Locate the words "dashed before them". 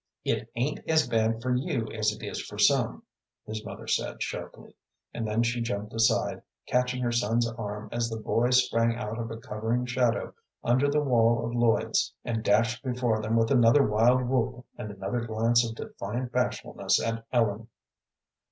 12.43-13.35